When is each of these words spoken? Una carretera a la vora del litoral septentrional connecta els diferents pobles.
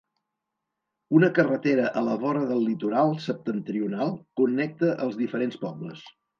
Una 1.17 1.29
carretera 1.39 1.91
a 2.01 2.03
la 2.07 2.15
vora 2.25 2.41
del 2.53 2.65
litoral 2.71 3.15
septentrional 3.27 4.13
connecta 4.43 4.93
els 5.07 5.23
diferents 5.25 5.65
pobles. 5.69 6.07